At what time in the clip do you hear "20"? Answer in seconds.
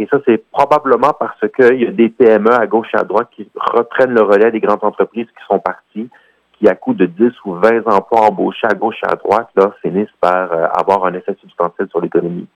7.56-7.86